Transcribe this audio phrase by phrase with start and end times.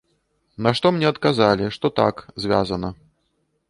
[0.67, 2.15] На што мне адказалі, што так,
[2.47, 2.89] звязана.